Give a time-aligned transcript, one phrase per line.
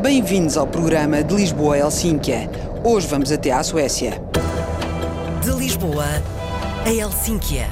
[0.00, 2.48] Bem-vindos ao programa de Lisboa a Helsínquia.
[2.84, 4.22] Hoje vamos até à Suécia.
[5.42, 6.04] De Lisboa
[6.86, 7.66] a Helsínquia.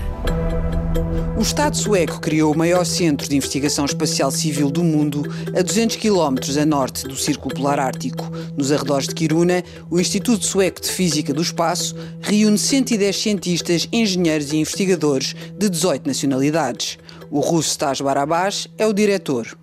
[1.36, 5.22] O Estado sueco criou o maior centro de investigação espacial civil do mundo
[5.56, 8.30] a 200 km a norte do Círculo Polar Ártico.
[8.56, 14.52] Nos arredores de Kiruna, o Instituto Sueco de Física do Espaço reúne 110 cientistas, engenheiros
[14.52, 16.98] e investigadores de 18 nacionalidades.
[17.30, 19.61] O russo Stas Barabás é o diretor.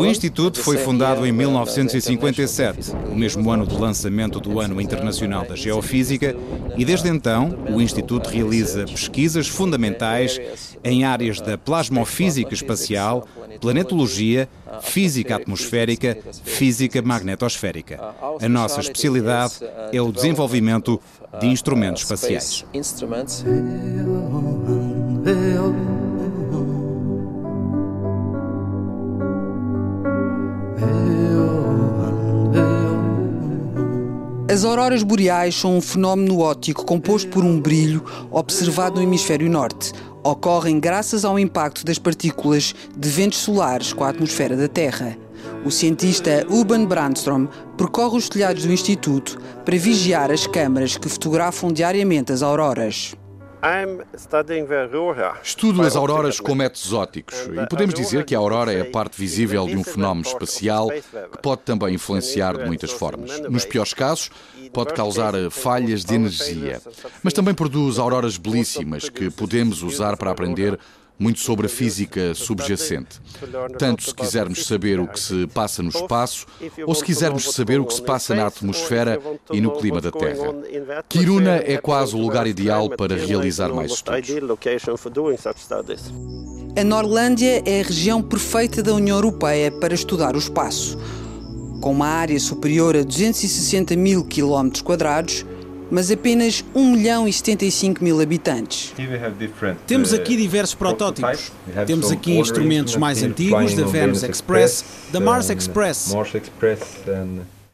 [0.00, 5.56] O Instituto foi fundado em 1957, o mesmo ano do lançamento do Ano Internacional da
[5.56, 6.36] Geofísica,
[6.76, 10.40] e desde então o Instituto realiza pesquisas fundamentais
[10.84, 13.26] em áreas da plasmofísica espacial,
[13.60, 14.48] planetologia,
[14.82, 18.00] física atmosférica, física magnetosférica.
[18.40, 19.54] A nossa especialidade
[19.92, 21.00] é o desenvolvimento
[21.40, 22.64] de instrumentos espaciais.
[34.66, 39.92] Auroras boreais são um fenómeno óptico composto por um brilho observado no hemisfério norte.
[40.22, 45.16] Ocorrem graças ao impacto das partículas de ventos solares com a atmosfera da Terra.
[45.64, 51.72] O cientista Urban Brandstrom percorre os telhados do Instituto para vigiar as câmaras que fotografam
[51.72, 53.14] diariamente as auroras.
[55.42, 59.18] Estudo as auroras com métodos ópticos e podemos dizer que a aurora é a parte
[59.18, 63.40] visível de um fenómeno espacial que pode também influenciar de muitas formas.
[63.40, 64.30] Nos piores casos,
[64.72, 66.80] pode causar falhas de energia,
[67.24, 70.78] mas também produz auroras belíssimas que podemos usar para aprender
[71.18, 73.20] muito sobre a física subjacente.
[73.78, 76.46] Tanto se quisermos saber o que se passa no espaço,
[76.86, 79.20] ou se quisermos saber o que se passa na atmosfera
[79.52, 80.54] e no clima da Terra.
[81.08, 84.30] Kiruna é quase o lugar ideal para realizar mais estudos.
[86.78, 90.98] A Norlândia é a região perfeita da União Europeia para estudar o espaço.
[91.80, 95.46] Com uma área superior a 260 mil quilómetros quadrados,
[95.90, 98.92] mas apenas 1 milhão e 75 mil habitantes.
[99.86, 101.52] Temos aqui diversos protótipos.
[101.86, 106.12] Temos aqui instrumentos mais antigos da Venus Express, da Mars Express.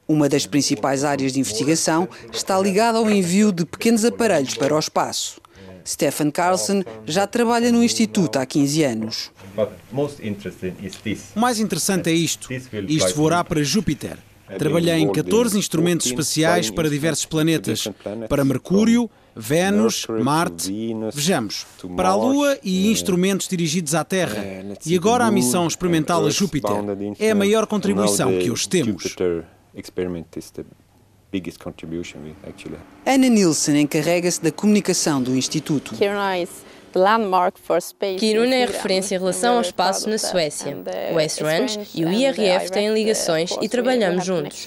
[0.07, 4.79] Uma das principais áreas de investigação está ligada ao envio de pequenos aparelhos para o
[4.79, 5.41] espaço.
[5.87, 9.31] Stefan Carlson já trabalha no Instituto há 15 anos.
[11.35, 12.49] O mais interessante é isto.
[12.89, 14.17] Isto voará para Júpiter.
[14.59, 17.89] Trabalhei em 14 instrumentos espaciais para diversos planetas,
[18.29, 20.71] para Mercúrio, Vênus, Marte,
[21.13, 24.45] vejamos, para a Lua e instrumentos dirigidos à Terra.
[24.85, 26.71] E agora a missão experimental a Júpiter.
[27.19, 29.15] é a maior contribuição que hoje temos.
[33.07, 35.95] Anna Nielsen encarrega-se da comunicação do Instituto.
[38.19, 40.77] Kiruna é referência em relação ao espaço na Suécia.
[41.15, 44.65] O S-Range e o IRF têm ligações e trabalhamos juntos.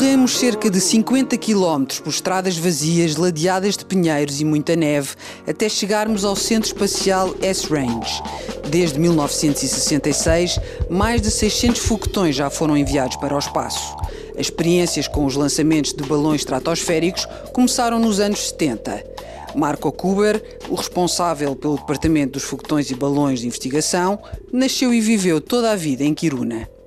[0.00, 5.10] Percorremos cerca de 50 km por estradas vazias, ladeadas de pinheiros e muita neve,
[5.46, 8.22] até chegarmos ao Centro Espacial S-Range.
[8.70, 10.58] Desde 1966,
[10.88, 13.94] mais de 600 foguetões já foram enviados para o espaço.
[14.32, 19.04] As experiências com os lançamentos de balões estratosféricos começaram nos anos 70.
[19.54, 24.18] Marco Kuber, o responsável pelo departamento dos foguetões e balões de investigação,
[24.50, 26.79] nasceu e viveu toda a vida em Kiruna.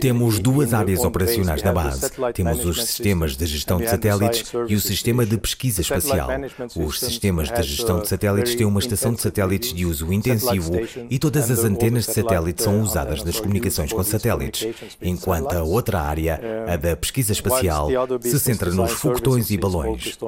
[0.00, 2.10] Temos duas áreas operacionais da base.
[2.34, 6.28] Temos os sistemas de gestão de satélites e o sistema de pesquisa espacial.
[6.76, 10.72] Os sistemas de gestão de satélites têm uma estação de satélites de uso intensivo
[11.08, 16.00] e todas as antenas de satélite são usadas nas comunicações com satélites, enquanto a outra
[16.00, 17.88] área, a da pesquisa espacial,
[18.20, 20.18] se centra nos foguetões e balões.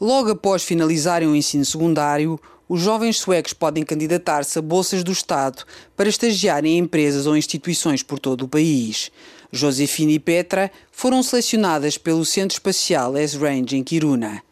[0.00, 2.38] Logo após finalizarem o ensino secundário,
[2.68, 5.64] os jovens suecos podem candidatar-se a bolsas do Estado
[5.96, 9.10] para estagiarem em empresas ou instituições por todo o país.
[9.50, 14.42] Josefina e Petra foram selecionadas pelo Centro Espacial S-Range em Kiruna.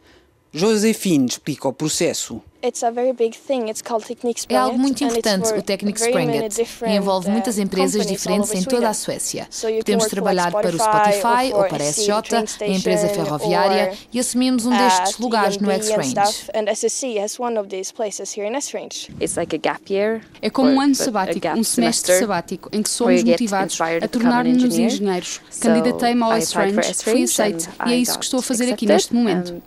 [0.52, 2.42] Josefine explica o processo.
[4.48, 9.48] É algo muito importante, o Tekniksprenget, e envolve muitas empresas diferentes em toda a Suécia.
[9.78, 12.12] Podemos trabalhar para o Spotify ou para a SJ,
[12.60, 16.14] a empresa ferroviária, e assumimos um destes lugares no X-Range.
[20.42, 25.40] É como um ano sabático, um semestre sabático, em que somos motivados a tornar-nos engenheiros.
[25.60, 29.62] Candidatei-me ao S-Range, fui aceite, e é isso que estou a fazer aqui neste momento.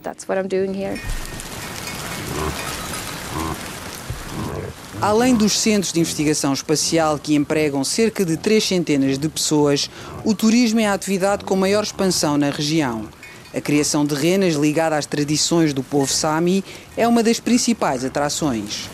[5.04, 9.90] Além dos centros de investigação espacial que empregam cerca de três centenas de pessoas,
[10.24, 13.10] o turismo é a atividade com maior expansão na região.
[13.54, 16.64] A criação de renas ligada às tradições do povo Sami
[16.96, 18.90] é uma das principais atrações.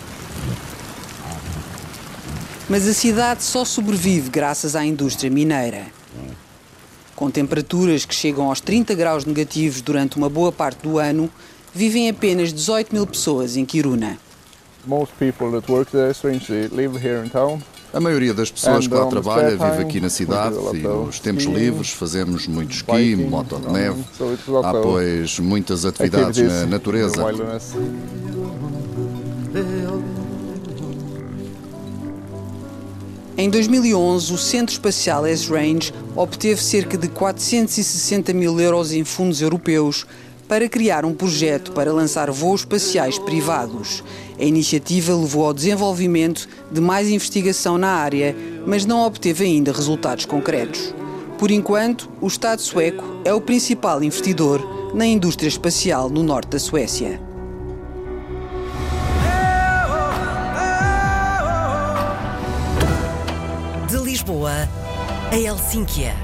[2.67, 5.85] Mas a cidade só sobrevive graças à indústria mineira.
[7.15, 11.29] Com temperaturas que chegam aos 30 graus negativos durante uma boa parte do ano,
[11.71, 14.17] vivem apenas 18 mil pessoas em Kiruna.
[17.91, 21.89] A maioria das pessoas que lá trabalha vive aqui na cidade e nos tempos livres
[21.89, 24.03] fazemos muito esqui, moto de neve.
[24.63, 27.23] Há, pois, muitas atividades na natureza.
[33.35, 40.05] Em 2011, o Centro Espacial S-Range obteve cerca de 460 mil euros em fundos europeus
[40.49, 44.03] para criar um projeto para lançar voos espaciais privados.
[44.39, 48.35] A iniciativa levou ao desenvolvimento de mais investigação na área,
[48.65, 50.93] mas não obteve ainda resultados concretos.
[51.37, 56.59] Por enquanto, o Estado sueco é o principal investidor na indústria espacial no norte da
[56.59, 57.21] Suécia.
[63.87, 64.67] De Lisboa
[65.31, 66.15] a Helsínquia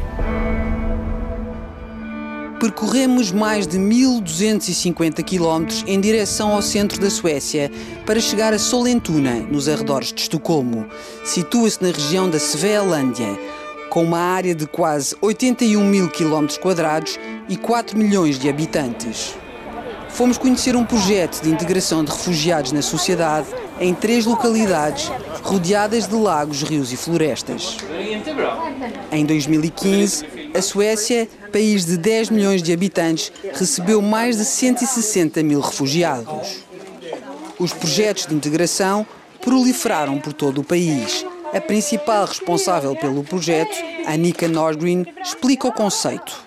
[2.66, 7.72] percorremos mais de 1250 km em direção ao centro da Suécia
[8.08, 10.88] para chegar a Solentuna, nos arredores de Estocolmo.
[11.24, 13.38] Situa-se na região da Svealândia,
[13.92, 19.36] com uma área de quase 81 mil km quadrados e 4 milhões de habitantes.
[20.10, 23.48] Fomos conhecer um projeto de integração de refugiados na sociedade
[23.80, 25.12] em três localidades
[25.44, 27.78] rodeadas de lagos, rios e florestas.
[29.12, 30.26] Em 2015,
[30.56, 36.64] a Suécia, país de 10 milhões de habitantes, recebeu mais de 160 mil refugiados.
[37.60, 39.06] Os projetos de integração
[39.42, 41.26] proliferaram por todo o país.
[41.54, 43.76] A principal responsável pelo projeto,
[44.08, 46.46] Annika Norgren, explica o conceito.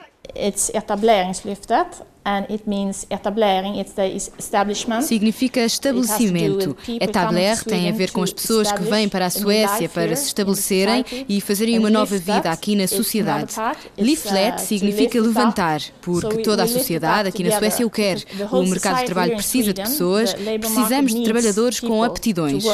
[5.02, 6.76] Significa estabelecimento.
[7.00, 11.04] Etabler tem a ver com as pessoas que vêm para a Suécia para se estabelecerem
[11.28, 13.54] e fazerem uma nova vida aqui na sociedade.
[13.96, 18.22] Leaflet significa levantar, porque toda a sociedade aqui na Suécia o quer.
[18.52, 22.64] O mercado de trabalho precisa de pessoas, precisamos de trabalhadores com aptidões.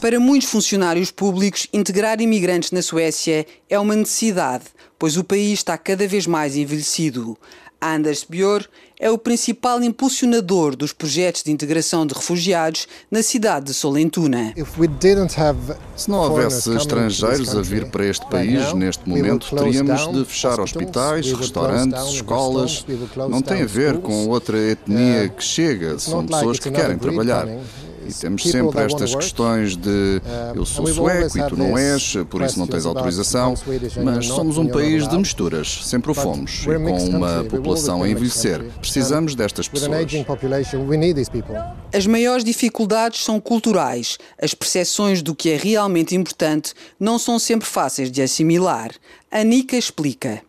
[0.00, 4.64] Para muitos funcionários públicos, integrar imigrantes na Suécia é uma necessidade,
[4.98, 7.36] pois o país está cada vez mais envelhecido.
[7.80, 13.74] Anders Björk é o principal impulsionador dos projetos de integração de refugiados na cidade de
[13.74, 14.54] Solentuna.
[15.94, 21.30] Se não houvesse estrangeiros a vir para este país neste momento, teríamos de fechar hospitais,
[21.32, 22.86] restaurantes, escolas.
[23.28, 27.46] Não tem a ver com outra etnia que chega, são pessoas que querem trabalhar.
[28.06, 30.20] E temos sempre estas questões de
[30.54, 33.54] eu sou sueco e tu não és, por isso não tens autorização,
[34.02, 38.62] mas somos um país de misturas, sempre o fomos, e com uma população a envelhecer.
[38.80, 40.10] Precisamos destas pessoas.
[41.92, 44.18] As maiores dificuldades são culturais.
[44.40, 48.90] As percepções do que é realmente importante não são sempre fáceis de assimilar.
[49.36, 50.40] Anika explica.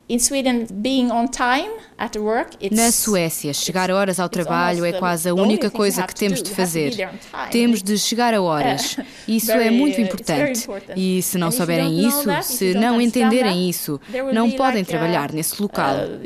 [2.71, 6.51] Na Suécia, chegar a horas ao trabalho é quase a única coisa que temos de
[6.51, 7.10] fazer.
[7.50, 8.98] Temos de chegar a horas.
[9.27, 10.67] Isso é muito importante.
[10.95, 14.00] E se não souberem isso, se não entenderem isso,
[14.31, 15.95] não podem trabalhar nesse local.
[15.95, 16.19] Uh,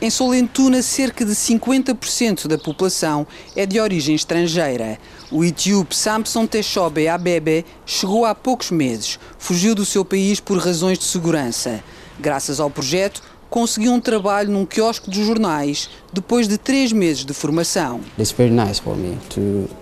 [0.00, 4.98] em Solentuna, cerca de 50% da população é de origem estrangeira.
[5.30, 9.18] O etíope Samson Teshobe Abebe chegou há poucos meses.
[9.36, 11.82] Fugiu do seu país por razões de segurança.
[12.18, 17.32] Graças ao projeto, conseguiu um trabalho num quiosque de jornais depois de três meses de
[17.32, 18.00] formação.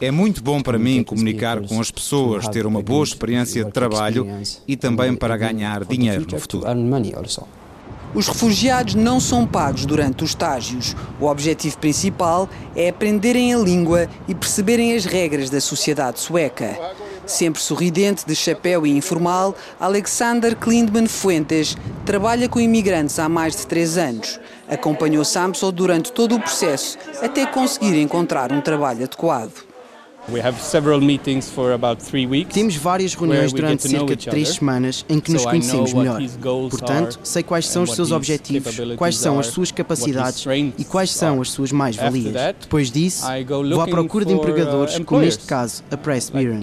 [0.00, 4.26] É muito bom para mim comunicar com as pessoas, ter uma boa experiência de trabalho
[4.66, 6.66] e também para ganhar dinheiro no futuro.
[8.14, 10.94] Os refugiados não são pagos durante os estágios.
[11.20, 16.78] O objetivo principal é aprenderem a língua e perceberem as regras da sociedade sueca.
[17.26, 23.66] Sempre sorridente, de chapéu e informal, Alexander Klindman Fuentes trabalha com imigrantes há mais de
[23.66, 24.38] três anos.
[24.68, 29.73] Acompanhou Samson durante todo o processo, até conseguir encontrar um trabalho adequado.
[32.52, 36.20] Temos várias reuniões durante cerca de três semamas em que nos conhecemos melhor.
[36.70, 40.44] Portanto, sei quais são os seus objetivos, quais são as suas capacidades
[40.78, 42.34] e quais são as suas mais-valias.
[42.60, 43.26] Depois disso,
[43.70, 46.62] vou à procura de empregadores, como neste caso, a Presbyterian.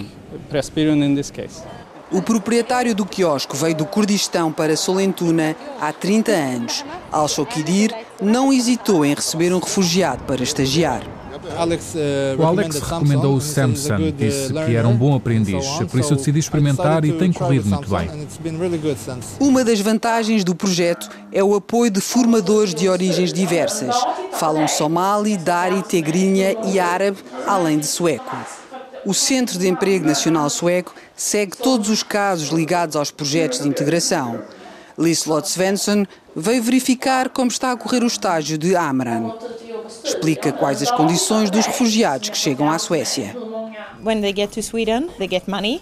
[2.10, 6.84] O proprietário do quiosque veio do Kurdistão para Solentuna há 30 anos.
[7.10, 11.02] Al-Shokidir não hesitou em receber um refugiado para estagiar.
[11.52, 16.16] Uh, o Alex recomendou o Samson, disse que era um bom aprendiz, por isso eu
[16.16, 18.08] decidi experimentar e tem corrido muito bem.
[19.38, 23.94] Uma das vantagens do projeto é o apoio de formadores de origens diversas.
[24.32, 28.36] Falam somali, dari, tegrinha e árabe, além de sueco.
[29.04, 34.40] O Centro de Emprego Nacional Sueco segue todos os casos ligados aos projetos de integração.
[34.96, 36.04] Liselott Svensson
[36.36, 39.32] veio verificar como está a correr o estágio de Amran.
[40.04, 43.36] Explica quais as condições dos refugiados que chegam à Suécia.
[44.04, 45.80] When they get to Sweden, they get money.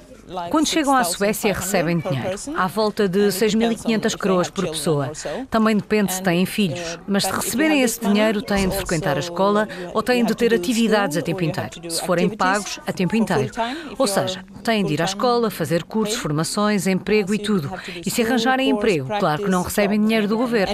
[0.51, 5.13] Quando chegam à Suécia, recebem dinheiro, à volta de 6.500 coroas por pessoa.
[5.51, 9.69] Também depende se têm filhos, mas se receberem esse dinheiro, têm de frequentar a escola
[9.93, 13.53] ou têm de ter atividades a tempo inteiro, se forem pagos a tempo inteiro.
[13.99, 17.71] Ou seja, têm de ir à escola, fazer cursos, formações, emprego e tudo.
[18.05, 20.73] E se arranjarem emprego, claro que não recebem dinheiro do governo.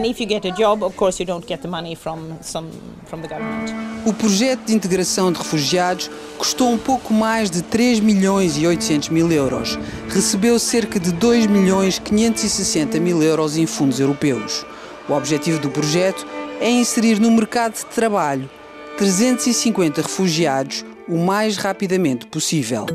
[4.04, 9.08] O projeto de integração de refugiados custou um pouco mais de 3 milhões e 800
[9.08, 9.78] mil euros.
[10.08, 14.66] Recebeu cerca de 2 milhões 560 mil euros em fundos europeus.
[15.08, 16.26] O objetivo do projeto
[16.60, 18.50] é inserir no mercado de trabalho
[18.98, 22.86] 350 refugiados o mais rapidamente possível.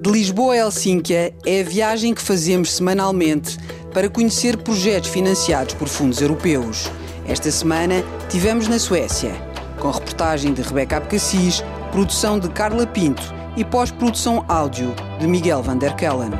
[0.00, 3.58] De Lisboa a Helsínquia é a viagem que fazemos semanalmente
[3.92, 6.88] para conhecer projetos financiados por fundos europeus.
[7.26, 9.32] Esta semana tivemos na Suécia,
[9.80, 15.78] com reportagem de Rebeca Abcacis, produção de Carla Pinto e pós-produção áudio de Miguel van
[15.78, 16.32] der Kellen.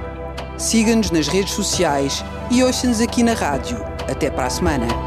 [0.58, 3.78] Siga-nos nas redes sociais e ouça-nos aqui na rádio.
[4.08, 5.05] Até para a semana.